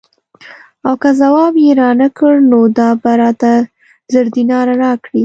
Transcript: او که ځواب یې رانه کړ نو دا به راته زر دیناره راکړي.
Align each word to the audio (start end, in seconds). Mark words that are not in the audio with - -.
او 0.87 0.93
که 1.01 1.09
ځواب 1.19 1.53
یې 1.63 1.71
رانه 1.79 2.07
کړ 2.17 2.33
نو 2.49 2.59
دا 2.77 2.89
به 3.01 3.11
راته 3.21 3.51
زر 4.13 4.25
دیناره 4.35 4.73
راکړي. 4.83 5.19